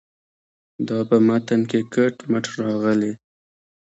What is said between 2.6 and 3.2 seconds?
راغلې.